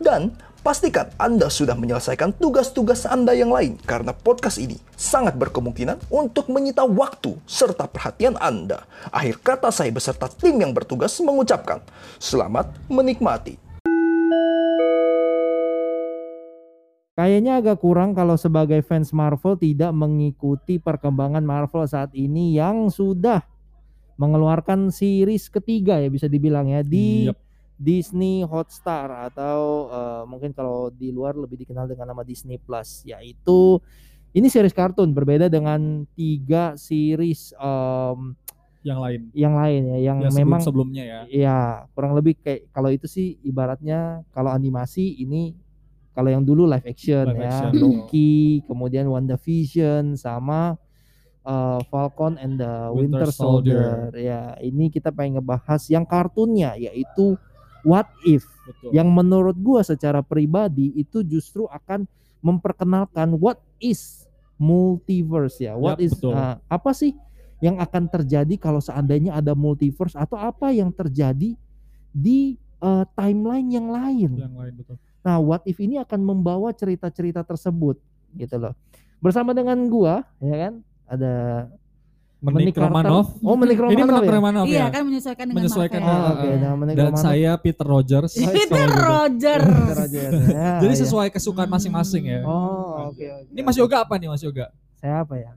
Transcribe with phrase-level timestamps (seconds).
[0.00, 0.32] dan
[0.62, 6.86] Pastikan Anda sudah menyelesaikan tugas-tugas Anda yang lain karena podcast ini sangat berkemungkinan untuk menyita
[6.86, 8.86] waktu serta perhatian Anda.
[9.10, 11.82] Akhir kata saya beserta tim yang bertugas mengucapkan
[12.22, 13.58] selamat menikmati.
[17.18, 23.42] Kayaknya agak kurang kalau sebagai fans Marvel tidak mengikuti perkembangan Marvel saat ini yang sudah
[24.14, 27.51] mengeluarkan series ketiga ya bisa dibilang ya di Yep.
[27.82, 33.82] Disney Hotstar atau eh, mungkin kalau di luar lebih dikenal dengan nama Disney Plus yaitu
[34.32, 38.38] ini series kartun berbeda dengan tiga series em,
[38.82, 39.20] yang lain.
[39.34, 41.20] yang lain ya yang ya sebelum memang sebelumnya ya.
[41.28, 41.58] ya
[41.92, 45.58] kurang lebih kayak kalau itu sih ibaratnya kalau animasi ini
[46.14, 50.78] kalau yang dulu live action Live ya action, Loki kemudian WandaVision sama
[51.46, 54.10] uh, Falcon and the Winter, Winter Soldier.
[54.14, 57.38] ya ini kita pengen ngebahas yang kartunnya yaitu
[57.82, 58.46] What If?
[58.62, 58.94] Betul.
[58.94, 62.06] Yang menurut gua secara pribadi itu justru akan
[62.42, 64.26] memperkenalkan what is
[64.58, 65.74] multiverse ya.
[65.74, 66.34] What Yap, is betul.
[66.34, 67.14] uh, apa sih
[67.62, 71.54] yang akan terjadi kalau seandainya ada multiverse atau apa yang terjadi
[72.10, 74.30] di uh, timeline yang lain?
[74.38, 74.96] Yang lain betul.
[75.22, 77.98] Nah what if ini akan membawa cerita-cerita tersebut
[78.34, 78.74] gitu loh.
[79.22, 80.72] Bersama dengan gua ya kan
[81.06, 81.34] ada
[82.42, 82.74] Menik.
[82.74, 84.34] Romanov oh Menik ini Romanov Menik ya?
[84.34, 86.18] Romanov Iya ya kan menyesuaikan dengan Menyesuaikan, Marvel.
[86.18, 87.22] Oh, oke Ah, nah Menik dan Romanov.
[87.22, 88.86] saya Peter Rogers Oh, Peter.
[88.90, 89.60] Roger.
[89.62, 90.30] Peter Roger.
[90.50, 91.00] Ya, jadi ya.
[91.00, 93.46] sesuai kesukaan masing-masing ya Oh, oke oke.
[93.48, 95.50] ini Mas Yoga apa nih Mas Yoga Saya apa ya?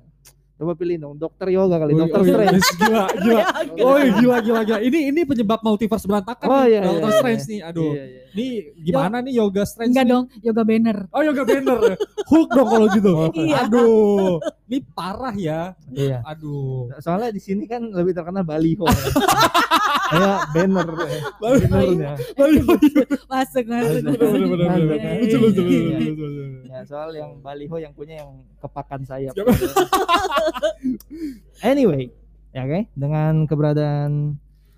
[0.55, 2.55] Coba pilih dong, dokter yoga kali, Oh, dokter oh, iya, Strange.
[2.55, 3.43] yes, gila gila
[3.83, 7.41] oh iya, gila gila gila ini ini penyebab multiverse berantakan Oh, iya, Doctor iya, Strange
[7.41, 7.51] iya.
[7.51, 8.21] nih aduh Iya, iya.
[8.31, 8.45] ini
[8.81, 10.13] gimana nih Yoga Strange Enggak nih?
[10.13, 10.97] dong, yoga banner.
[11.09, 11.79] oh Yoga Banner
[12.25, 13.11] Hulk dong kalau gitu
[13.43, 13.55] Iya.
[13.61, 16.17] aduh ini parah ya Iya.
[16.23, 18.87] aduh Soalnya di sini kan lebih terkenal baliho.
[18.95, 18.95] ya.
[20.05, 20.87] Kayak banner.
[21.01, 21.19] ya.
[22.33, 22.73] Baliho.
[23.27, 24.01] Masuk, masuk.
[24.05, 24.87] Masuk, bener bener masuk.
[24.87, 25.97] bener Iya, lucu iya, iya.
[25.99, 26.43] lucu, lucu.
[26.65, 28.31] Ya, soal yang baliho yang punya yang
[28.65, 29.33] kepakan sayap.
[31.61, 32.11] Anyway,
[32.51, 34.37] ya oke, dengan keberadaan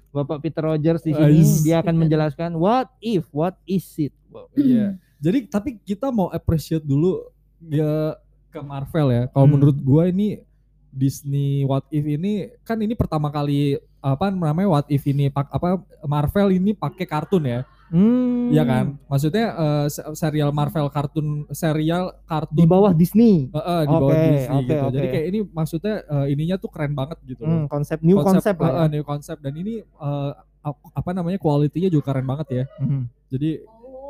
[0.10, 1.62] Bapak Peter Rogers di sini, Ais.
[1.62, 4.14] dia akan menjelaskan what if, what is it.
[4.32, 4.48] Wow.
[4.56, 4.96] Iya.
[5.18, 7.28] Jadi tapi kita mau appreciate dulu
[7.64, 8.16] ya
[8.48, 9.24] ke Marvel ya.
[9.30, 9.54] Kalau Hmm.
[9.54, 10.42] menurut gua ini
[10.88, 15.78] Disney What If ini kan ini pertama kali apa namanya What If ini pak apa
[16.02, 17.60] Marvel ini pakai kartun ya.
[17.90, 18.48] Hmm.
[18.48, 18.86] Iya kan?
[19.06, 23.48] Maksudnya eh, se- serial Marvel kartun serial kartun Di bawah Disney.
[23.48, 24.86] Eh, eh, di bawah Oke, Disney oke, gitu.
[24.90, 25.14] Jadi oke.
[25.14, 27.54] kayak ini maksudnya eh, ininya tuh keren banget gitu loh.
[27.54, 28.70] Hmm, konsep new konsep, eh, lah.
[28.70, 28.80] ya.
[28.82, 30.32] eh, new konsep dan ini eh,
[30.62, 32.64] ap- apa namanya kualitinya juga keren banget ya.
[32.78, 33.08] Hmm.
[33.28, 33.64] Jadi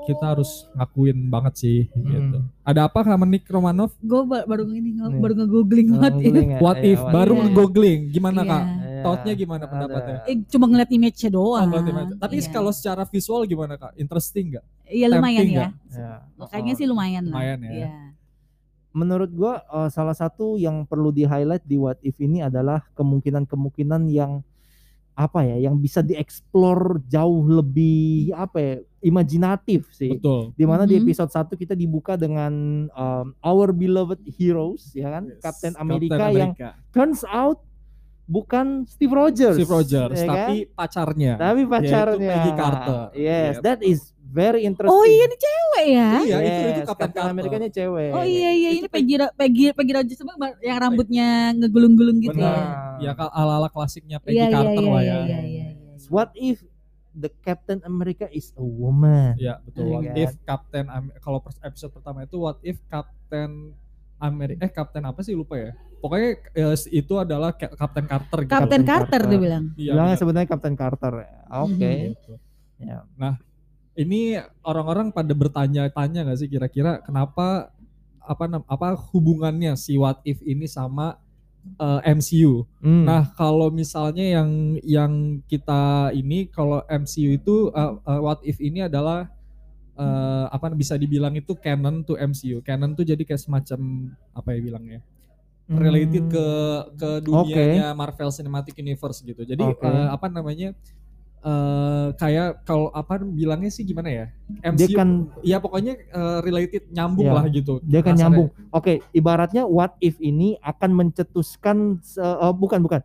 [0.06, 2.08] kita harus ngakuin banget sih Hmm.
[2.08, 2.38] gitu.
[2.64, 3.92] Ada apa sama Nick Romanov?
[4.00, 6.24] Gue baru ini baru nge-googling what if.
[6.24, 6.60] googling ya?
[6.60, 7.40] What Iya, if what baru if.
[7.44, 8.50] nge-googling gimana Iya.
[8.50, 8.64] Kak?
[9.08, 9.16] Iya.
[9.16, 9.72] Thought-nya gimana Ada.
[9.72, 10.18] pendapatnya?
[10.26, 11.68] Eh, cuma ngeliat image-nya Oh, doang.
[11.70, 12.50] berarti macam- Tapi Iya.
[12.52, 13.96] kalau secara visual gimana Kak?
[13.96, 14.66] Interesting nggak?
[14.86, 15.70] Iya lumayan tempting ya.
[15.90, 16.12] Ya.
[16.46, 17.34] Kayaknya sih lumayan lah.
[17.34, 17.72] Lumayan ya.
[17.74, 17.92] Iya.
[18.94, 24.10] menurut gua eh, salah satu yang perlu di highlight di what if ini adalah kemungkinan-kemungkinan
[24.10, 24.42] yang
[25.14, 30.54] apa ya yang bisa dieksplor jauh lebih apa ya imajinatif sih Betul.
[30.54, 31.02] di mana di Mhm.
[31.04, 32.54] episode 1 kita dibuka dengan
[32.88, 35.42] um, our beloved heroes ya kan Yes.
[35.42, 36.70] Captain Captain America yang America.
[36.90, 37.62] turns out
[38.28, 40.36] bukan Steve Rogers Steve Rogers, ya kan?
[40.44, 41.34] tapi pacarnya.
[41.36, 43.02] tapi pacarnya Peggy Carter.
[43.16, 43.64] yes Yep.
[43.64, 46.10] that is very interesting Oh iya ini cewek ya.
[46.20, 47.32] Iya, itu Yes, itu Captain Captain Carter.
[47.32, 50.20] Amerikanya cewek Oh iya iya Itu ini Peggy Peggy Peggy Rogers
[50.60, 53.00] yang rambutnya ngegulung-gulung gitu Benar.
[53.00, 53.08] ya.
[53.08, 55.24] Ya kal- ala-ala klasiknya Peggy Iya iya Carter iya lah iya ya.
[55.24, 55.66] iya iya.
[56.10, 56.60] what if
[57.14, 59.88] the Captain America is a woman Ya betul.
[59.88, 60.16] Iya What kan?
[60.20, 60.86] if Captain
[61.18, 63.72] kalau episode pertama itu what if Captain
[64.18, 65.72] Amerika eh Captain apa sih lupa ya.
[65.98, 68.52] Pokoknya eh, itu adalah Ca- Captain Carter gitu.
[68.54, 69.32] Captain Captain Carter Carter.
[69.34, 69.64] dia bilang.
[69.74, 70.22] Iya, bilangnya benar.
[70.22, 71.14] sebenarnya Captain Carter
[71.50, 72.34] oke Gitu.
[72.78, 73.00] Ya.
[73.18, 73.34] Nah,
[73.98, 77.74] ini orang-orang pada bertanya-tanya nggak sih kira-kira kenapa
[78.22, 81.18] apa apa hubungannya si What If ini sama
[81.80, 82.70] eh, MCU?
[82.80, 83.10] Hmm.
[83.10, 85.14] Nah, kalau misalnya yang yang
[85.50, 89.26] kita ini kalau MCU itu eh, eh, What If ini adalah
[89.98, 92.62] eh, apa bisa dibilang itu canon to MCU.
[92.62, 95.02] Canon tuh jadi kayak semacam apa ya bilangnya?
[95.68, 95.84] Hmm.
[95.84, 96.46] related ke
[96.96, 99.44] ke dunianya Marvel Cinematic Universe gitu.
[99.44, 99.84] Jadi Oke.
[99.84, 100.72] eh, apa namanya?
[101.38, 104.26] eh kayak kalau apa bilangnya sih gimana ya?
[104.74, 107.84] Dia kan ya pokoknya eh, related nyambung Ya, lah gitu.
[107.84, 108.50] dia kan nyambung.
[108.74, 113.02] Oke, ibaratnya what if ini akan mencetuskan eh, bukan bukan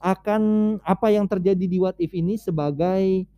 [0.00, 0.42] akan
[0.82, 3.28] apa yang terjadi di what if ini sebagai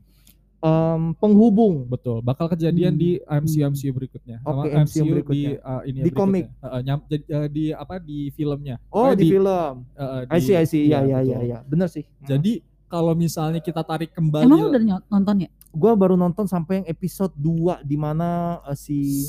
[0.60, 3.00] em, penghubung Betul, bakal kejadian Hmm.
[3.00, 4.38] di MCU MCU berikutnya.
[4.42, 5.50] Oke, Sama MCU di berikutnya.
[5.56, 6.44] eh, ini ya, Di komik.
[6.50, 8.76] Eh, nyam- jadi, eh, di apa di filmnya.
[8.88, 9.74] Oh Eh, di, film.
[9.90, 10.84] eh, eh, I see I see.
[10.84, 11.58] iya, Ya ya ya ya.
[11.62, 12.04] Bener sih.
[12.20, 15.50] Jadi kalau misalnya kita tarik kembali Emang udah nonton ya?
[15.70, 18.28] gua baru nonton sampai yang episode 2 di mana
[18.64, 19.24] eh, si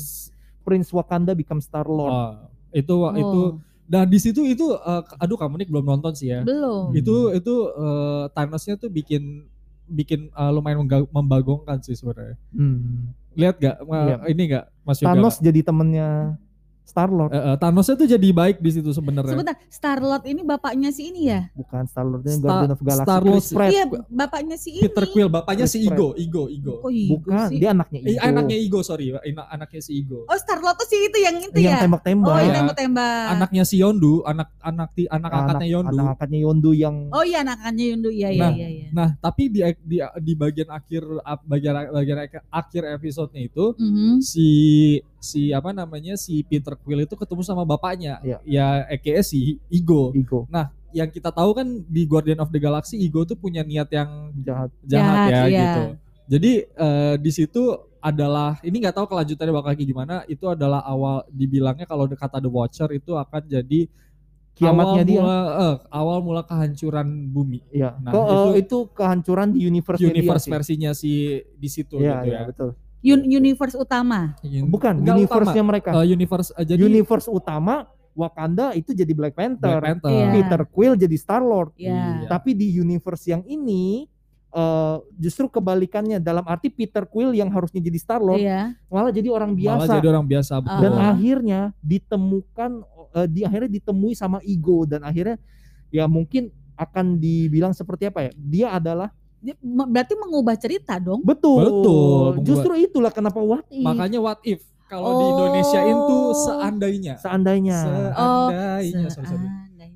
[0.60, 2.10] Prince Wakanda become Star Lord.
[2.10, 2.32] Oh,
[2.70, 6.42] itu itu Oh, dan di situ itu eh, aduh kamu nih belum nonton sih ya.
[6.42, 6.90] belum.
[6.92, 9.46] Itu itu eh, Thanos-nya tuh bikin
[9.88, 12.36] bikin eh, lumayan membagongkan sih sebenarnya.
[12.54, 13.12] Hmm.
[13.32, 14.28] Lihat gak Lihat.
[14.28, 15.08] ini gak Mas Yoga?
[15.16, 16.36] Thanos jadi temennya
[16.82, 17.30] Star Lord.
[17.30, 19.32] Eh, eh, Thanosnya tuh jadi baik di situ sebenarnya.
[19.32, 21.46] Sebentar, Star Lord ini bapaknya si ini ya?
[21.52, 23.06] Bukan Star Lord ini Star- Guardian of Galaxy.
[23.06, 23.70] Star-Lord Chris Pratt.
[23.70, 24.82] Iya, bapaknya si ini.
[24.84, 26.74] Peter Quill bapaknya si Chris Igo, Igo, Igo.
[26.78, 27.56] Kok Igo Bukan, sih?
[27.56, 28.20] dia anaknya Eh, Igo.
[28.20, 29.06] anaknya Igo, sorry,
[29.48, 30.18] anaknya si Igo.
[30.26, 31.80] Oh, Star Lord tuh si itu yang itu yang ya?
[31.80, 32.28] tembak-tembak.
[32.28, 32.44] Oh, Iya.
[32.44, 33.24] yang tembak-tembak.
[33.32, 35.94] Anaknya si Yondu, anak anak ti- anak angkatnya Yondu.
[35.94, 38.10] Anak angkatnya Yondu yang Oh iya, anak-anaknya Yundu.
[38.10, 38.88] Iya, iya, Nah, iya, iya.
[38.92, 41.02] Nah, tapi di di di bagian akhir
[41.46, 42.18] bagian bagian
[42.50, 44.18] akhir episodenya itu Mhm.
[44.20, 44.48] si
[45.22, 48.38] si apa namanya si Peter Quill itu ketemu sama bapaknya Iya.
[48.42, 50.50] ya aka si Igo Igo
[50.92, 54.68] yang kita tahu kan di Guardian of the Galaxy Igo tuh punya niat yang jahat.
[54.82, 55.60] jahat, Jahat, ya iya.
[55.62, 55.82] gitu
[56.28, 57.62] jadi eh, di situ
[57.98, 62.50] adalah ini nggak tahu kelanjutannya bakal kayak gimana itu adalah awal dibilangnya kalau kata The
[62.50, 63.86] Watcher itu akan jadi
[64.52, 65.16] Kiamatnya awal dia.
[65.16, 67.96] mula, eh, awal mula kehancuran bumi Iya.
[67.98, 70.52] Nah, eh, itu- itu, kehancuran di universe universe dia sih.
[70.52, 71.12] versinya si
[71.56, 72.70] di situ Iya, gitu iya, ya betul.
[73.04, 74.38] Un- universe utama.
[74.42, 75.90] Bukan universe-nya mereka.
[75.98, 79.80] Eh, universe eh, jadi universe utama Wakanda itu jadi Black Panther.
[79.80, 80.12] Black Panther.
[80.12, 80.26] Iya.
[80.30, 81.72] Peter Quill jadi Star Lord.
[81.74, 82.28] Ya.
[82.28, 84.04] Tapi di universe yang ini
[84.48, 88.76] eh, justru kebalikannya dalam arti Peter Quill yang harusnya jadi Star Lord Iya.
[88.86, 89.92] malah jadi orang Malah biasa.
[89.96, 90.78] jadi orang biasa betul.
[90.78, 91.08] dan Ah.
[91.10, 92.70] akhirnya ditemukan
[93.12, 95.40] eh, di akhirnya ditemui sama Ego dan akhirnya
[95.88, 98.30] ya mungkin akan dibilang seperti apa ya?
[98.34, 99.08] Dia adalah
[99.62, 101.20] Berarti mengubah cerita dong.
[101.22, 101.60] betul.
[101.60, 105.30] Betul, Justru itulah kenapa what if Makanya what if kalau di Oh.
[105.32, 107.14] Indonesia itu seandainya.
[107.16, 109.08] seandainya Seandainya.
[109.08, 109.24] sorry, sorry.
[109.24, 109.50] Seandainya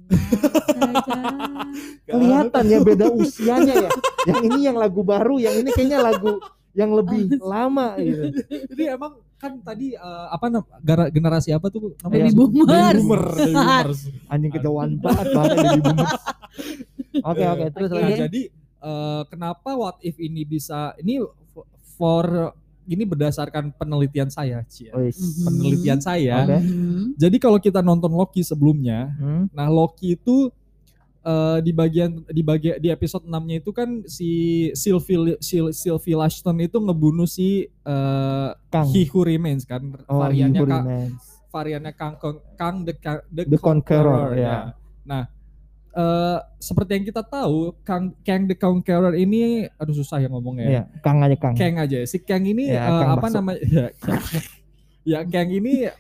[2.08, 3.90] kelihatan ya beda usianya ya.
[4.25, 6.40] Yang ini yang lagu baru, yang ini kayaknya lagu
[6.72, 8.32] yang lebih lama gitu.
[8.46, 10.49] Jadi emang kan tadi eh, apa
[11.08, 12.32] generasi apa tuh Baby namanya?
[12.32, 12.64] boomers.
[12.64, 13.99] Baby boomer, baby boomers.
[14.26, 16.12] Anjing kejauhan banget banget jadi boomers.
[17.26, 17.88] Oke oke terus.
[17.90, 18.14] Nah, lagi.
[18.22, 18.40] jadi
[18.87, 21.19] eh, kenapa what if ini bisa ini
[21.93, 22.55] for
[22.87, 24.94] ini berdasarkan penelitian saya, Cia.
[24.94, 25.19] Wis.
[25.19, 25.43] Mhm.
[25.44, 26.47] Penelitian saya.
[26.47, 26.59] Oke.
[26.61, 27.19] Mhm.
[27.19, 30.55] Jadi kalau kita nonton Loki sebelumnya, Hmm, Nah Loki itu
[31.21, 34.31] eh, di bagian di bagian di episode 6-nya itu kan si
[34.73, 38.87] Sylvie Syl- Sylvie Lashton itu ngebunuh si eh, Kang.
[38.87, 40.87] He Who Remains kan Oh, variannya Kang,
[41.50, 44.47] variannya Kang Kang, Kang the, Kang- the, The Conqueror, ya.
[44.47, 44.59] ya.
[45.03, 45.23] Nah
[45.96, 50.66] eh, seperti yang kita tahu Kang Kang the Conqueror ini aduh susah ya ngomongnya.
[50.66, 51.54] Iya, Kang aja Kang.
[51.54, 53.34] Kang aja si Kang ini Ya, eh, Kang apa bakso.
[53.34, 53.87] namanya ya,
[55.10, 55.94] ya Kang ini eh,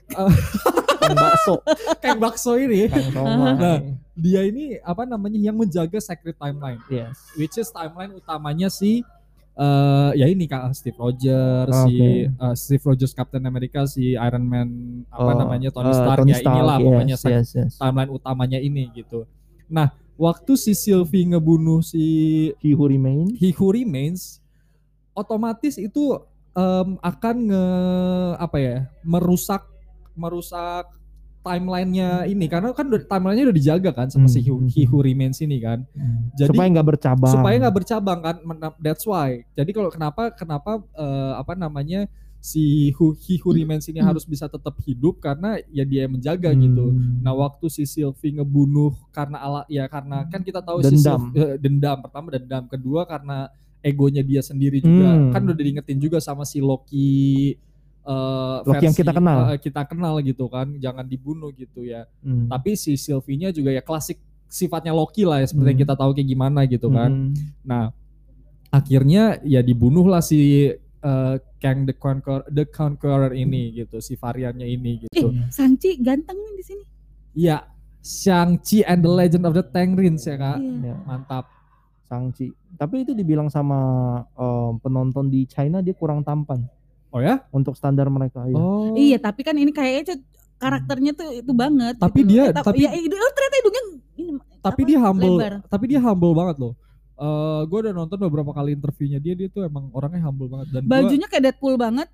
[0.98, 1.54] Kang bakso.
[2.04, 3.08] Kang bakso ini Kang.
[3.56, 3.80] Nah.
[4.14, 6.80] dia ini apa namanya yang menjaga sacred timeline.
[6.86, 7.16] Yes.
[7.34, 9.04] which is timeline utamanya si
[9.54, 12.28] eh ya ini kak Steve Rogers si Oke.
[12.28, 14.68] eh, Steve Rogers Captain America si Iron Man
[15.08, 17.72] apa Oh, namanya Tony Stark Tony ya inilah Stark, pokoknya yes, sec- yes, yes.
[17.76, 19.24] timeline utamanya ini gitu.
[19.66, 22.02] Nah waktu si Sylvie ngebunuh si
[22.58, 23.34] He Who Remains.
[23.34, 24.40] He Who Remains
[25.12, 26.16] otomatis itu
[26.52, 27.64] em, akan nge
[28.36, 29.64] apa ya merusak
[30.12, 30.88] merusak
[31.40, 34.66] timelinenya ini karena kan timelinenya udah dijaga kan sama si He, Hmm.
[34.66, 35.86] He Who Remains ini kan
[36.34, 37.32] Jadi- supaya nggak bercabang.
[37.32, 38.36] supaya nggak bercabang kan
[38.76, 42.10] that's why jadi kalau kenapa kenapa eh, apa namanya
[42.46, 44.06] si who, he who remains ini Hmm.
[44.06, 46.62] harus bisa tetap hidup karena ya dia yang menjaga Hmm.
[46.62, 46.86] gitu
[47.18, 51.18] nah waktu si Sylvie ngebunuh karena ala ya karena kan kita tahu si Dendam.
[51.26, 53.50] Sylvie- eh, dendam pertama dendam kedua karena
[53.82, 55.30] egonya dia sendiri juga Hmm.
[55.30, 57.58] kan udah diingetin juga sama si Loki
[58.62, 59.38] Loki yang kita kenal.
[59.48, 62.46] eh, kita kenal gitu kan jangan dibunuh gitu ya Hmm.
[62.46, 65.86] tapi si Sylvie-nya juga ya klasik sifatnya Loki lah ya seperti yang Hmm.
[65.90, 67.10] kita tahu kayak gimana gitu kan.
[67.10, 67.34] Hmm.
[67.62, 67.90] Nah,
[68.68, 75.02] akhirnya ya dibunuhlah si eh, Kang the Conqueror, the Conqueror ini gitu, si variannya ini
[75.02, 75.28] gitu.
[75.28, 76.84] Eh, Sangci ganteng nih di sini.
[77.34, 77.58] Iya,
[78.00, 80.56] Shang-Chi and the Legend of the Ten Rings ya kak.
[80.56, 80.92] Iya.
[80.92, 81.44] Ya, Mantap.
[82.02, 82.48] Sangchi.
[82.72, 83.78] Tapi itu dibilang sama
[84.30, 86.62] eh, penonton di China dia kurang tampan
[87.10, 87.42] Oh ya?
[87.50, 88.46] untuk standar mereka.
[88.46, 88.54] Iya.
[88.54, 88.94] Oh.
[88.94, 90.22] Iya, tapi kan ini kayaknya
[90.56, 91.98] karakternya tuh itu banget.
[91.98, 93.82] Tapi gitu dia- Eh, ta- tapi- ya, itu- oh, ternyata hidungnya
[94.16, 95.54] ini Tapi apa, dia humble, lebar.
[95.66, 96.72] tapi dia humble banget loh.
[97.16, 100.82] Eh gue udah nonton beberapa kali interviewnya dia dia tuh emang orangnya humble banget dan
[100.82, 102.08] gua- Bajunya kayak Deadpool banget.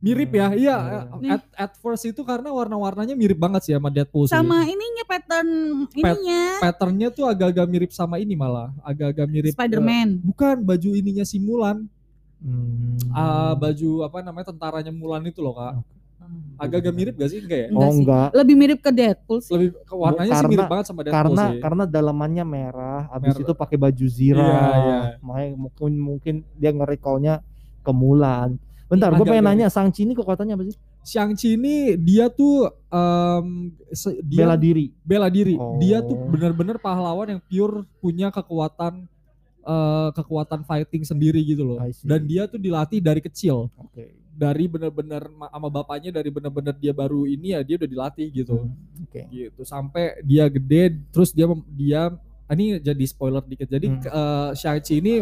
[0.00, 0.76] mirip ya iya
[1.20, 1.30] iya.
[1.30, 5.50] at, at first itu karena warna-warnanya mirip banget sih sama Deadpool sih Sama ininya pattern
[5.92, 6.42] ininya.
[6.58, 10.24] patternnya tuh agak-agak mirip sama ini malah agak-agak mirip eh, Spider-Man.
[10.24, 11.84] bukan baju ininya si Mulan
[12.40, 12.96] Hmm.
[13.12, 15.84] Ah, baju apa namanya tentaranya Mulan itu loh kak
[16.56, 17.98] agak-agak mirip gak sih enggak ya Enggak Oh sih.
[17.98, 19.52] enggak, Lebih mirip ke Deadpool sih.
[19.52, 23.32] lebih ke warnanya sih Karena- mirip banget sama Deadpool karena sih karena dalamannya merah, habis
[23.32, 23.42] Merah.
[23.42, 24.44] itu pakai baju zira.
[24.44, 24.98] Iya, iya.
[25.18, 27.34] Makanya mungkin mungkin dia nge-recall-nya
[27.80, 28.60] ke Mulan.
[28.86, 30.76] Bentar, gue pengen agak nanya Shang-Chi ini kekuatannya apa sih?
[31.00, 34.90] Shang-Chi ini dia tuh em, se- dia Bela diri.
[35.00, 35.54] bela diri.
[35.78, 36.26] Dia tuh Oh.
[36.28, 39.06] benar-benar pahlawan yang pure punya kekuatan
[39.60, 41.78] eh, kekuatan fighting sendiri gitu loh.
[42.02, 43.68] Dan dia tuh dilatih dari kecil.
[43.72, 44.16] Oke.
[44.30, 48.56] Dari benar-benar ma- sama bapaknya dari benar-benar dia baru ini ya dia udah dilatih gitu.
[48.62, 49.26] Hmm, Oke.
[49.26, 53.66] Gitu sampai dia gede terus dia dia ah, ini jadi spoiler dikit.
[53.66, 54.00] Jadi Hmm.
[54.00, 55.14] eh, Shang-Chi ini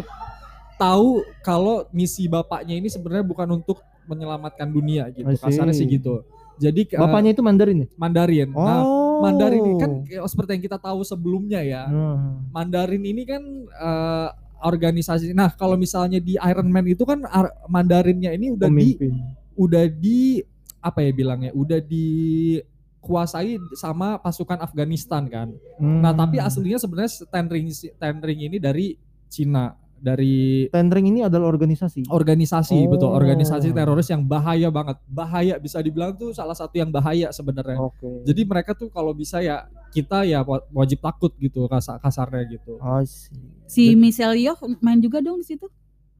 [0.75, 5.27] tahu kalau misi bapaknya ini sebenarnya bukan untuk menyelamatkan dunia gitu.
[5.27, 6.23] Kasarnya sih gitu.
[6.55, 7.87] Jadi eh, Bapaknya itu Mandarin ya?
[7.95, 8.49] Mandarin.
[8.51, 9.19] Nah, Oh.
[9.19, 11.87] Mandarin ini kan kayak seperti yang kita tahu sebelumnya ya.
[11.87, 12.47] Hmm.
[12.49, 14.29] Mandarin ini kan eh,
[14.61, 15.31] organisasi.
[15.31, 19.13] Nah, kalau misalnya di Iron Man itu kan ar- Mandarinnya ini udah di Pemimpin.
[19.55, 20.43] udah di
[20.79, 21.51] apa ya bilangnya?
[21.55, 25.55] Udah dikuasai sama pasukan Afghanistan kan.
[25.79, 26.03] Hmm.
[26.03, 28.99] Nah, tapi aslinya sebenarnya Ten Ring Ten Ring ini dari
[29.29, 32.07] Cina, dari Ten Ring ini adalah organisasi.
[32.07, 32.89] organisasi Oh.
[32.89, 34.97] betul, organisasi teroris yang bahaya banget.
[35.05, 37.77] Bahaya bisa dibilang tuh salah satu yang bahaya sebenarnya.
[37.77, 38.23] Oke.
[38.23, 42.79] Jadi mereka tuh kalau bisa ya kita ya wa- wajib takut gitu kasar kasarnya gitu.
[43.05, 43.37] See.
[43.65, 45.67] Si Michelle Yeoh main juga dong di situ.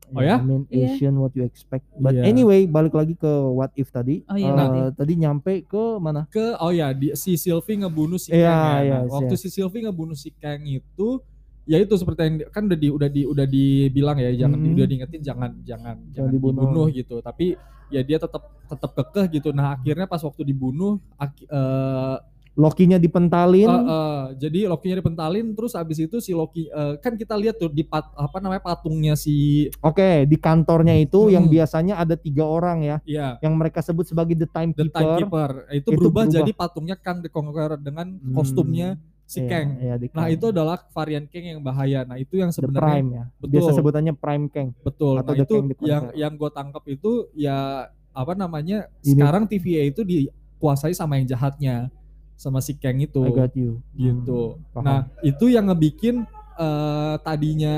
[0.09, 0.37] Oh ya?
[0.37, 0.89] I mean Iya.
[0.91, 1.85] Asian what you expect.
[1.93, 2.25] But Iya.
[2.25, 4.25] anyway, balik lagi ke what if tadi.
[4.25, 4.97] Oh iya, what if.
[4.97, 6.25] tadi nyampe ke mana?
[6.27, 8.81] Ke oh ya di, si Sylvie ngebunuh si Iya, Kang ya.
[8.81, 9.41] iya, Nah, waktu iya.
[9.41, 11.21] si Sylvie ngebunuh si Kang itu
[11.69, 14.73] ya itu seperti yang kan udah di udah di udah dibilang ya jangan Hmm.
[14.73, 16.65] udah diingetin jangan jangan jangan dibunuh.
[16.65, 16.85] dibunuh.
[16.89, 17.21] gitu.
[17.21, 17.53] Tapi
[17.87, 19.49] ya dia tetap tetap kekeh gitu.
[19.49, 22.17] Nah, akhirnya pas waktu dibunuh aki- eh,
[22.59, 23.65] Lokinya dipentalin.
[23.65, 27.71] Eh, eh, jadi Loki-nya dipentalin terus abis itu si Loki eh, kan kita lihat tuh
[27.71, 31.53] di pat, apa namanya patungnya si Oke, di kantornya itu yang Hmm.
[31.53, 34.91] biasanya ada tiga orang ya, ya yang mereka sebut sebagai the The timekeeper.
[34.91, 36.35] Timekeeper itu, Itu berubah, berubah.
[36.35, 38.35] jadi patungnya Kang the Conqueror dengan Hmm.
[38.35, 38.99] kostumnya
[39.29, 39.67] si Iya, Kang.
[39.77, 40.33] di Nah Kang.
[40.33, 42.01] itu adalah varian Kang yang bahaya.
[42.01, 43.23] Nah itu yang the sebenarnya prime ya.
[43.37, 43.51] Betul.
[43.53, 44.69] Biasa sebutannya prime Kang.
[44.81, 45.13] betul.
[45.15, 50.01] atau Nah itu yang yang gue tangkap itu ya apa namanya Ini- sekarang TVA itu
[50.01, 51.93] dikuasai sama yang jahatnya
[52.33, 53.77] sama si Kang itu I got you.
[53.93, 54.57] gitu.
[54.57, 54.83] Hmm, paham.
[54.83, 56.25] Nah, itu yang ngebikin
[56.57, 57.75] eh, tadinya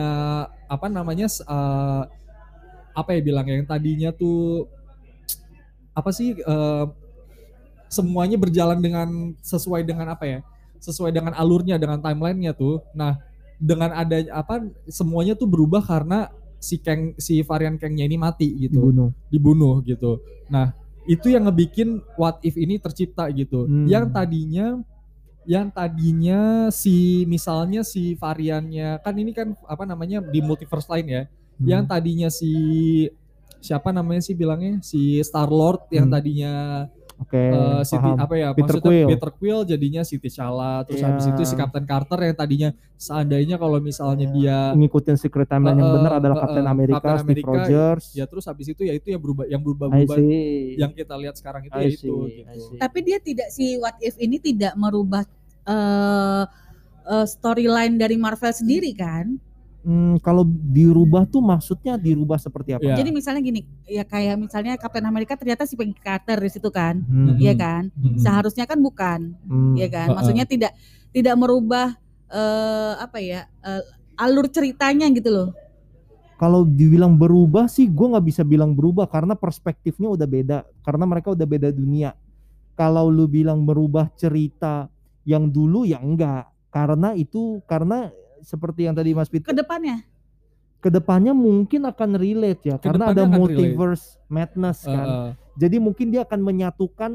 [0.66, 2.04] apa namanya eh,
[2.92, 4.72] apa ya bilang yang tadinya tuh
[5.92, 6.86] apa sih eh,
[7.88, 9.08] semuanya berjalan dengan
[9.42, 10.40] sesuai dengan apa ya?
[10.82, 12.82] Sesuai dengan alurnya dengan timelinenya tuh.
[12.98, 13.22] Nah,
[13.62, 18.82] dengan adanya apa semuanya tuh berubah karena si Kang si varian Kangnya ini mati gitu
[18.90, 19.10] dibunuh.
[19.30, 20.18] dibunuh gitu.
[20.50, 20.74] Nah,
[21.06, 23.66] itu yang ngebikin what if ini tercipta gitu.
[23.70, 23.86] Hmm.
[23.86, 24.68] Yang tadinya
[25.46, 31.24] yang tadinya si misalnya si variannya kan ini kan apa namanya di multiverse lain ya.
[31.58, 31.66] Hmm.
[31.66, 32.54] Yang tadinya si
[33.62, 36.18] siapa namanya sih bilangnya si Star Lord yang Hmm.
[36.18, 36.54] tadinya
[37.22, 38.18] Oke, eh, paham.
[38.18, 39.08] apa ya Peter maksudnya Quill.
[39.14, 41.08] Peter Quill jadinya si T'Challa terus Iya.
[41.08, 44.34] habis itu si Captain Carter yang tadinya seandainya kalau misalnya Iya.
[44.34, 48.06] dia ngikutin secret timeline yang Eh, benar adalah eh, Captain America, Captain Steve America, Rogers.
[48.12, 49.62] ya terus habis itu ya itu yang berubah yang
[50.10, 50.76] see.
[50.76, 52.74] yang kita lihat sekarang itu I ya see, itu I gitu.
[52.76, 55.22] Tapi dia tidak si What If ini tidak merubah
[55.62, 56.44] eh
[57.04, 59.38] eh, storyline dari Marvel sendiri kan?
[59.82, 62.86] Hmm, kalau dirubah tuh maksudnya dirubah seperti apa?
[62.86, 63.02] Iya.
[63.02, 67.02] Jadi misalnya gini, ya kayak misalnya Captain America ternyata si Peggy Carter di situ kan,
[67.02, 67.34] Hmm.
[67.42, 67.90] Iya kan?
[67.98, 68.22] Mhm.
[68.22, 69.74] Seharusnya kan bukan, hmm.
[69.82, 70.14] ya kan?
[70.14, 70.78] Maksudnya tidak
[71.10, 71.98] tidak merubah
[72.32, 73.84] eh apa ya eh,
[74.22, 75.50] alur ceritanya gitu loh.
[76.38, 80.58] Kalau dibilang berubah sih, gue nggak bisa bilang berubah karena perspektifnya udah beda.
[80.82, 82.18] Karena mereka udah beda dunia.
[82.74, 84.90] Kalau lu bilang merubah cerita
[85.26, 86.50] yang dulu ya enggak.
[86.74, 88.10] Karena itu karena
[88.42, 89.48] seperti yang tadi Mas Peter.
[89.48, 90.02] Ke depannya,
[90.78, 95.08] ke depannya mungkin akan relate ya karena ada multiverse madness kan.
[95.08, 95.32] Heeh.
[95.54, 97.12] jadi mungkin dia akan menyatukan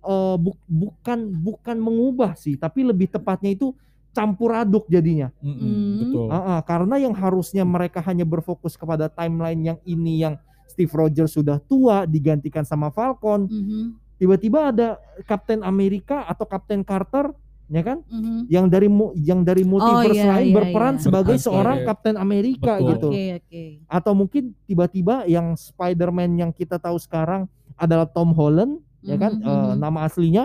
[0.00, 3.74] eh, bu- bukan bukan mengubah sih tapi lebih tepatnya itu
[4.10, 5.30] campur aduk jadinya.
[5.38, 5.98] Mm-mm, Hmm.
[6.00, 6.26] betul.
[6.28, 10.34] Ah, ah, karena yang harusnya mereka hanya berfokus kepada timeline yang ini yang
[10.66, 13.46] Steve Rogers sudah tua digantikan sama Falcon.
[13.46, 13.82] Mhm,
[14.16, 14.88] tiba-tiba ada
[15.24, 17.30] Captain America atau Captain Carter
[17.70, 18.50] ya kan mhm.
[18.50, 21.02] yang dari mu- yang dari multiverse iya, lain iya, berperan iya.
[21.06, 22.90] sebagai seorang Captain America Betul.
[22.90, 23.62] gitu Oke oke.
[23.86, 27.46] atau mungkin tiba-tiba yang Spider-Man yang kita tahu sekarang
[27.78, 29.74] adalah Tom Holland ya kan Mhm, Eh, mhm.
[29.78, 30.44] nama aslinya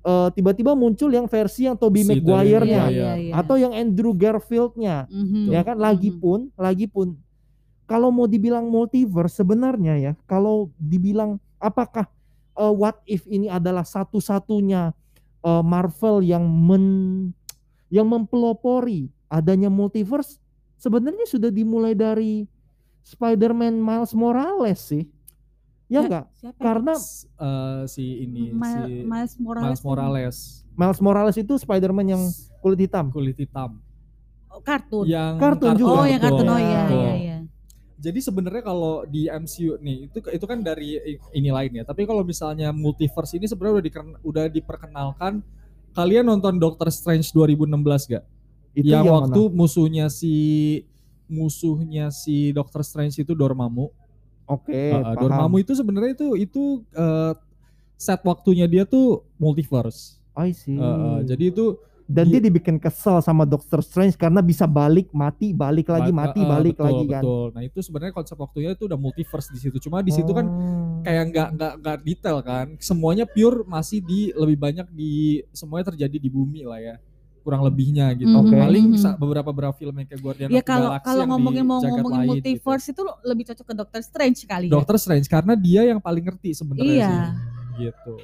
[0.00, 2.94] eh, tiba-tiba muncul yang versi yang Tobey Si Maguire-nya Maguire.
[2.96, 3.32] Iya, iya.
[3.36, 5.50] atau yang Andrew Garfield-nya Mhm.
[5.50, 6.16] ya kan lagi Mhm.
[6.16, 7.18] pun lagi pun
[7.84, 12.06] kalau mau dibilang multiverse sebenarnya ya kalau dibilang apakah
[12.52, 14.94] eh, what if ini adalah satu-satunya
[15.40, 16.84] eh, Marvel yang men
[17.88, 20.38] yang mempelopori adanya multiverse
[20.76, 22.46] sebenarnya sudah dimulai dari
[23.02, 25.04] Spider-Man Miles Morales sih
[25.86, 26.60] ya Ya, enggak Siapa?
[26.60, 29.64] karena eh, si ini Mil- si Miles Morales.
[29.66, 30.36] Miles Morales
[30.72, 32.22] Miles Morales itu Spider-Man yang
[32.60, 33.80] kulit hitam kulit hitam
[34.50, 35.06] Oh, kartun.
[35.06, 35.94] yang Kartun juga.
[35.94, 36.42] oh, yang kartun.
[36.44, 37.38] Oh iya, iya, iya.
[38.00, 40.96] Jadi sebenarnya kalau di MCU nih itu itu kan dari
[41.36, 41.84] ini lain ya.
[41.84, 43.92] Tapi kalau misalnya multiverse ini sebenarnya udah
[44.24, 45.44] udah diperkenalkan.
[45.90, 48.24] Kalian nonton Doctor Strange 2016 gak?
[48.74, 49.54] itu yang, yang waktu mana?
[49.54, 50.34] musuhnya si
[51.30, 53.90] musuhnya si Doctor Strange itu Dormammu.
[54.50, 55.18] oke Uh, paham.
[55.18, 56.62] Dormammu itu sebenarnya itu itu
[56.94, 57.34] uh,
[57.94, 60.18] set waktunya dia tuh multiverse.
[60.34, 60.78] I see.
[60.78, 61.78] Uh, uh, jadi itu
[62.10, 66.38] dan dia dibikin kesel sama Doctor Strange karena bisa balik mati balik lagi ba- mati
[66.38, 67.46] uh, uh, balik betul, lagi kan Betul.
[67.50, 69.76] Nah itu sebenarnya konsep waktunya itu udah multiverse di situ.
[69.80, 71.00] Cuma di situ kan Oh.
[71.00, 75.12] kayak nggak nggak nggak detail kan semuanya pure masih di lebih banyak di
[75.50, 76.94] semuanya terjadi di bumi lah ya
[77.40, 78.52] kurang lebihnya gitu Oke.
[78.52, 79.00] paling Mhm.
[79.00, 81.80] sa- beberapa beberapa film yang kayak Guardian Ya of the kalau Galaxy kalau ngomongin mau
[81.80, 84.68] ngomongin lain multiverse itu lo lebih cocok ke Doctor Strange kali gitu.
[84.68, 84.76] ya.
[84.76, 87.08] Doctor Strange karena dia yang paling ngerti sebenarnya Iya.
[87.08, 87.24] sih
[87.80, 88.14] gitu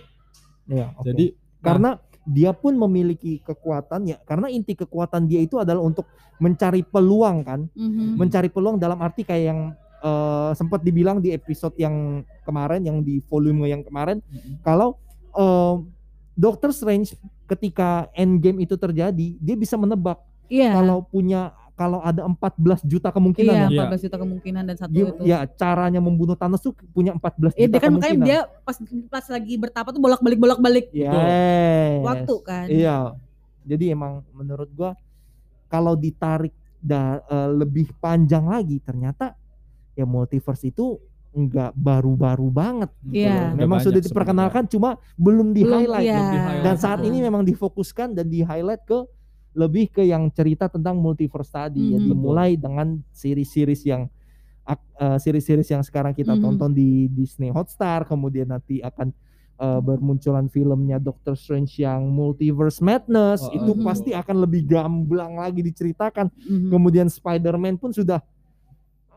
[0.69, 1.05] Iya, oke.
[1.07, 1.25] jadi
[1.59, 1.91] karena
[2.27, 7.61] dia pun memiliki kekuatan ya karena inti kekuatan dia itu adalah untuk mencari peluang kan
[7.73, 8.19] Mhm.
[8.19, 9.61] mencari peluang dalam arti kayak yang
[9.97, 14.61] eh, sempat dibilang di episode yang kemarin yang di volume yang kemarin Mhm.
[14.61, 14.99] kalau
[15.33, 15.75] eh,
[16.37, 17.17] Doctor Strange
[17.47, 20.77] ketika Endgame itu terjadi dia bisa menebak Iya.
[20.77, 23.69] kalau punya kalau ada 14 juta kemungkinan Iya, ya.
[23.69, 23.83] Iya.
[23.93, 25.23] 14 juta kemungkinan dan satu Dia, itu.
[25.23, 28.77] ya caranya membunuh Thanos tuh punya 14 Iya, juta dia kan makanya dia pas
[29.13, 32.01] pas lagi bertapa tuh bolak-balik bolak-balik Yes.
[32.01, 32.67] waktu kan.
[32.67, 32.97] Iya.
[33.63, 34.97] Jadi emang menurut gua
[35.67, 39.37] kalau ditarik da, eh, lebih panjang lagi ternyata
[39.93, 40.97] ya multiverse itu
[41.31, 42.89] enggak baru-baru banget.
[43.05, 43.53] Iya.
[43.53, 46.07] Udah Memang banyak sudah diperkenalkan cuma belum di Belum, highlight.
[46.09, 46.17] iya.
[46.17, 46.65] Belum di-highlight.
[46.65, 49.05] Dan saat ini memang difokuskan dan di highlight ke
[49.57, 52.07] lebih ke yang cerita tentang multiverse tadi ya Mhm.
[52.13, 54.03] dimulai dengan series-series yang
[54.99, 56.43] eh, series-series yang sekarang kita Mhm.
[56.43, 59.13] tonton di Disney Hotstar kemudian nanti akan
[59.57, 63.85] eh, bermunculan filmnya Doctor Strange yang Multiverse Madness Oh, itu mhm.
[63.89, 66.69] pasti akan lebih gamblang lagi diceritakan Mhm.
[66.69, 68.21] kemudian Spider-Man pun sudah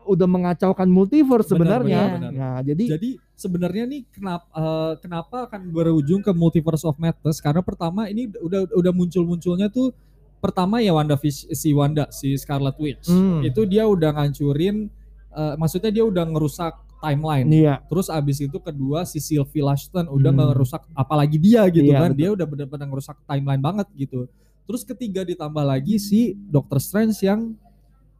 [0.08, 2.32] udah mengacaukan multiverse Benar, sebenarnya benar, benar.
[2.32, 7.38] nah jadi Jadi sebenarnya nih kenapa eh, kenapa akan berujung ke multiverse of madness?
[7.44, 9.92] Karena pertama ini udah udah muncul-munculnya tuh
[10.40, 13.06] pertama ya Wanda si Wanda si Scarlet Witch.
[13.06, 13.44] Hmm.
[13.44, 14.88] Itu dia udah ngancurin
[15.30, 17.48] eh, maksudnya dia udah ngerusak timeline.
[17.48, 20.40] iya Terus abis itu kedua si Sylvie Lashton udah Hmm.
[20.50, 22.10] ngerusak apalagi dia gitu Iya, kan.
[22.12, 22.18] betul.
[22.18, 24.28] Dia udah benar-benar ngerusak timeline banget gitu.
[24.64, 27.52] Terus ketiga ditambah lagi si Doctor Strange yang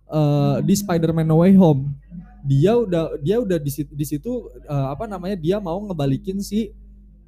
[0.07, 1.93] eh, di Spider-Man No Way Home.
[2.41, 4.31] Dia udah dia udah di situ, di situ
[4.65, 6.73] eh, apa namanya dia mau ngebalikin si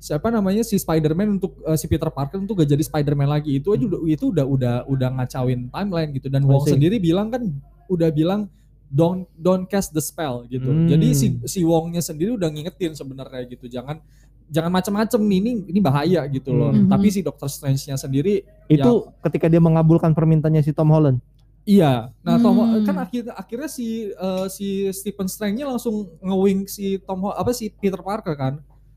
[0.03, 3.62] siapa namanya si Spider-Man untuk eh, si Peter Parker untuk gak jadi Spider-Man lagi.
[3.62, 7.47] Itu aja udah itu udah udah udah ngacauin timeline gitu dan Wong sendiri bilang kan
[7.87, 8.51] udah bilang
[8.91, 10.67] don't don't cast the spell gitu.
[10.67, 10.91] Hmm.
[10.91, 13.71] Jadi si si Wongnya sendiri udah ngingetin sebenarnya gitu.
[13.71, 14.03] Jangan
[14.51, 16.75] jangan macam-macam nih ini ini bahaya gitu loh.
[16.75, 16.91] Hmm.
[16.91, 21.23] Tapi si Doctor Strange-nya sendiri itu ketika dia mengabulkan permintaannya si Tom Holland
[21.62, 22.11] iya.
[22.27, 22.83] Nah, Tom Hmm.
[22.83, 28.03] kan akhirnya akhirnya si eh, si Stephen Strange-nya langsung ngewing si Tom apa si Peter
[28.03, 28.55] Parker kan.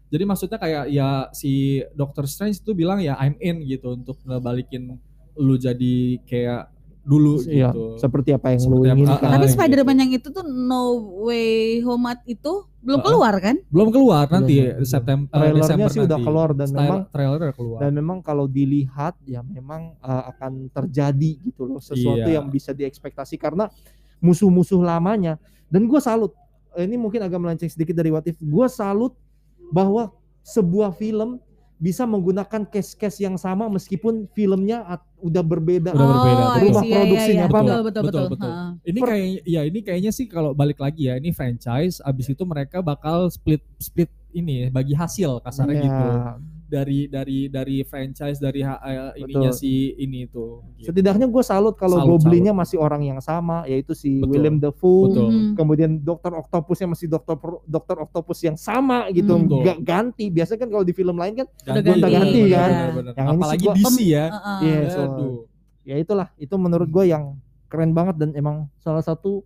[0.08, 1.52] Jadi maksudnya kayak ya si
[1.92, 4.96] Doctor Strange itu bilang ya I'm in gitu untuk ngebalikin
[5.36, 8.02] lu jadi kayak dulu Iya, gitu.
[8.02, 9.22] seperti apa yang lu Seperti apa- inginkan.
[9.24, 9.54] Ah, Tapi gitu.
[9.54, 10.82] Spider-Man yang itu tuh No
[11.22, 11.50] Way
[11.82, 13.56] Home itu belum Ah, keluar kan?
[13.68, 14.82] Belum keluar nanti Belum.
[14.84, 16.26] September Trailernya Desember sih udah nanti.
[16.26, 17.80] keluar dan Style- memang trailer udah keluar.
[17.80, 22.38] dan memang kalau dilihat ya memang uh, akan terjadi gitu loh sesuatu Iya.
[22.38, 23.70] yang bisa diekspektasi karena
[24.18, 25.38] musuh-musuh lamanya
[25.68, 26.34] dan gue salut
[26.74, 29.14] eh, ini mungkin agak melenceng sedikit dari what if gue salut
[29.74, 30.14] bahwa
[30.46, 31.42] sebuah film
[31.76, 34.80] bisa menggunakan case-case yang sama meskipun filmnya
[35.20, 35.92] udah berbeda.
[35.92, 36.44] Udah berbeda.
[36.48, 38.52] Oh, Rumah see, iya, produksinya iya, apa betul, betul, Betul, betul.
[38.52, 38.64] Ha.
[38.88, 42.44] Ini Per- kayak ya ini kayaknya sih kalau balik lagi ya ini franchise abis itu
[42.48, 46.08] mereka bakal split split ini bagi hasil kasarnya Ya, gitu
[46.66, 48.74] dari dari dari franchise dari eh,
[49.18, 49.62] ininya Betul.
[49.62, 50.66] si ini itu.
[50.76, 50.90] Gitu.
[50.90, 54.32] setidaknya gue salut kalau Salut, Goblinnya masih orang yang sama yaitu si Betul.
[54.34, 55.28] William Dafoe Betul.
[55.30, 55.54] Mhm.
[55.54, 59.46] kemudian dokter Octopusnya masih dokter dokter Octopus yang sama gitu Hmm.
[59.46, 62.70] Nggak ganti biasanya kan kalau di film lain kan Udah Ganti, ganti, kan.
[62.70, 63.14] bener, bener.
[63.14, 64.26] Yang ini Apalagi gua- DC ya.
[64.60, 65.38] Iya, so- Aduh.
[65.82, 69.46] ya itulah itu menurut gue yang keren banget dan emang salah satu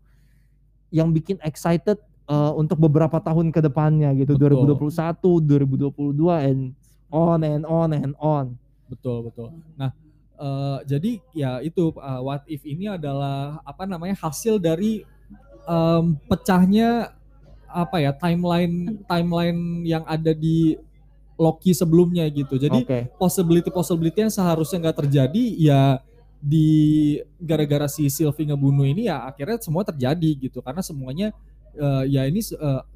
[0.90, 4.78] yang bikin excited eh, untuk beberapa tahun ke depannya gitu Betul.
[4.78, 6.78] 2021 2022 and
[7.10, 9.54] on and on and on Betul betul.
[9.78, 9.94] Nah
[10.36, 15.06] eh, jadi ya itu eh, what if ini adalah apa namanya hasil dari
[15.64, 17.14] em, pecahnya
[17.70, 20.74] apa ya timeline timeline yang ada di
[21.38, 22.58] Loki sebelumnya gitu.
[22.58, 25.82] Jadi oke possibility possibility yang seharusnya nggak terjadi ya
[26.40, 26.68] di
[27.38, 31.30] gara-gara si Sylvie ngebunuh ini ya akhirnya semua terjadi gitu karena semuanya
[31.76, 32.42] eh, ya ini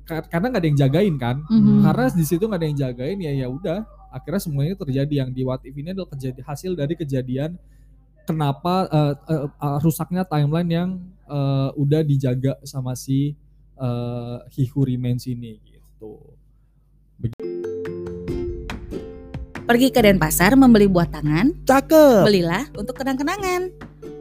[0.04, 1.84] kar- karena nggak ada yang jagain kan Mhm.
[1.86, 3.80] karena di situ nggak ada yang jagain ya ya udah
[4.13, 7.58] akhirnya semuanya terjadi yang di what if ini adalah kejadi hasil dari kejadian
[8.30, 10.89] kenapa eh, eh, rusaknya timeline yang
[11.26, 13.34] eh, udah dijaga sama si
[13.82, 16.21] eh, He Who Remains ini gitu.
[19.63, 23.71] Pergi ke Denpasar membeli buah tangan, cakep belilah untuk kenang-kenangan.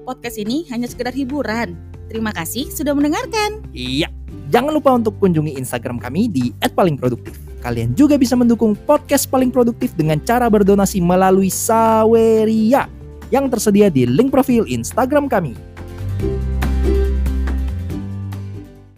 [0.07, 1.74] Podcast ini hanya sekedar hiburan.
[2.07, 3.62] Terima kasih sudah mendengarkan.
[3.74, 4.11] Iya.
[4.52, 7.51] Jangan lupa untuk kunjungi Instagram kami di @palingproduktif.
[7.62, 12.90] Kalian juga bisa mendukung podcast paling produktif dengan cara berdonasi melalui Saweria
[13.31, 15.71] yang tersedia di link profil Instagram kami.